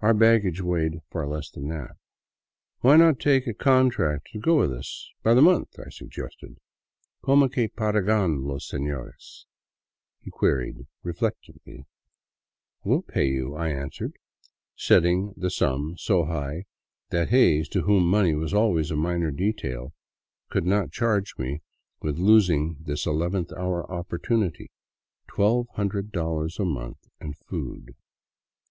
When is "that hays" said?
17.10-17.68